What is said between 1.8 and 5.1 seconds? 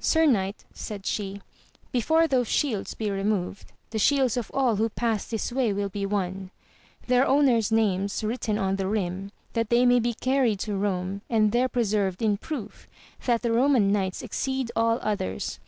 be fore those shields be removed, the shields of all who